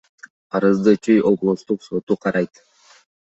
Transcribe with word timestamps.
Арызды 0.55 0.93
Чүй 1.03 1.19
облустук 1.31 1.79
соту 1.87 2.19
карайт. 2.23 2.53